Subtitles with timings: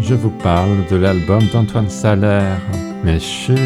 [0.00, 2.60] je vous parle de l'album d'Antoine Salaire.
[3.04, 3.56] Mais chut,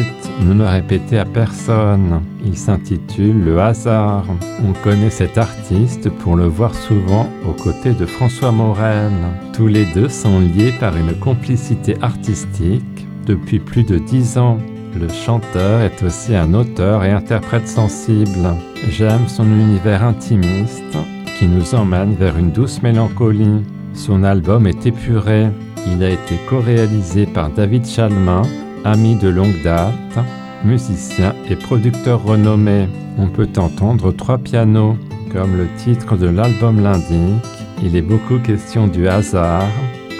[0.41, 2.21] ne le répétez à personne.
[2.45, 4.25] Il s'intitule Le hasard.
[4.67, 9.11] On connaît cet artiste pour le voir souvent aux côtés de François Morel.
[9.53, 14.57] Tous les deux sont liés par une complicité artistique depuis plus de dix ans.
[14.99, 18.55] Le chanteur est aussi un auteur et interprète sensible.
[18.89, 20.97] J'aime son univers intimiste
[21.37, 23.63] qui nous emmène vers une douce mélancolie.
[23.93, 25.47] Son album est épuré.
[25.87, 28.41] Il a été co-réalisé par David Chalmin,
[28.83, 29.93] ami de longue date,
[30.63, 32.87] musicien et producteur renommé.
[33.17, 34.95] On peut entendre trois pianos.
[35.31, 37.45] Comme le titre de l'album l'indique,
[37.83, 39.67] il est beaucoup question du hasard,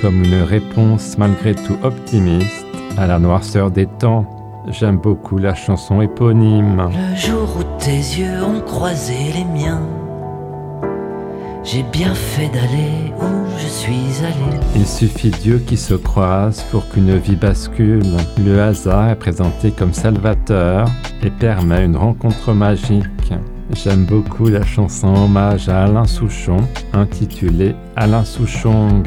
[0.01, 2.65] comme une réponse malgré tout optimiste
[2.97, 4.25] à la noirceur des temps.
[4.67, 6.89] J'aime beaucoup la chanson éponyme.
[6.91, 9.81] Le jour où tes yeux ont croisé les miens,
[11.71, 14.57] j'ai bien fait d'aller où je suis allé.
[14.75, 18.03] Il suffit Dieu qui se croise pour qu'une vie bascule.
[18.43, 20.87] Le hasard est présenté comme salvateur
[21.21, 23.05] et permet une rencontre magique.
[23.75, 26.57] J'aime beaucoup la chanson hommage à Alain Souchon
[26.93, 29.03] intitulée Alain Souchong.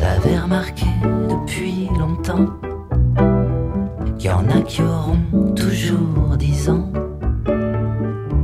[0.00, 0.86] T'avais remarqué
[1.30, 2.46] depuis longtemps
[4.18, 6.90] qu'il y en a qui auront toujours dix ans.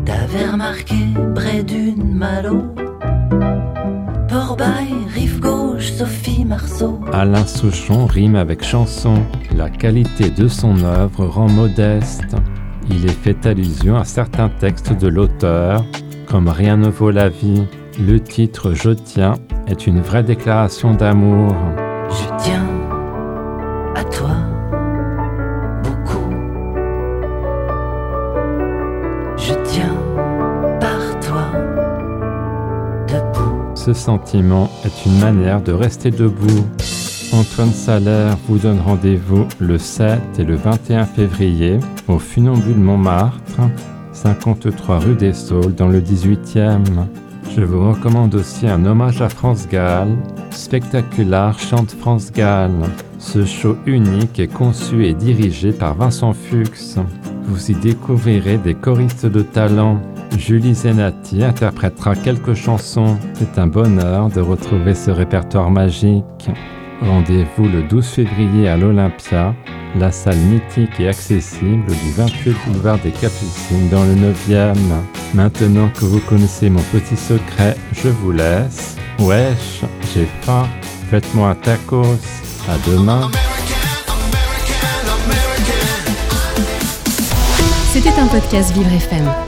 [0.04, 0.94] T'avais remarqué
[1.58, 2.62] près d'une malo
[4.28, 7.00] Port-Bail, rive gauche, Sophie Marceau.
[7.12, 9.14] Alain Souchon rime avec chanson.
[9.56, 12.36] La qualité de son œuvre rend modeste.
[12.90, 15.84] Il est fait allusion à certains textes de l'auteur,
[16.26, 17.64] comme Rien ne vaut la vie.
[17.98, 19.34] Le titre Je tiens
[19.66, 21.54] est une vraie déclaration d'amour.
[22.10, 22.66] Je tiens
[23.94, 24.36] à toi
[33.88, 36.66] Ce sentiment est une manière de rester debout.
[37.32, 43.62] Antoine Salaire vous donne rendez-vous le 7 et le 21 février au Funambule Montmartre,
[44.12, 46.84] 53 rue des Saules dans le 18e.
[47.56, 50.18] Je vous recommande aussi un hommage à France Gall,
[50.50, 52.74] Spectacular chante France Gall.
[53.18, 57.02] Ce show unique est conçu et dirigé par Vincent Fuchs.
[57.44, 59.98] Vous y découvrirez des choristes de talent.
[60.36, 63.16] Julie Zenati interprétera quelques chansons.
[63.34, 66.50] C'est un bonheur de retrouver ce répertoire magique.
[67.00, 69.54] Rendez-vous le 12 février à l'Olympia,
[69.96, 74.74] la salle mythique et accessible du 28 boulevard des Capucines dans le 9e.
[75.34, 78.96] Maintenant que vous connaissez mon petit secret, je vous laisse.
[79.20, 79.82] Wesh,
[80.14, 80.66] j'ai faim.
[81.10, 82.18] Faites-moi un tacos.
[82.68, 83.30] À demain.
[87.92, 89.47] C'était un podcast Vivre FM.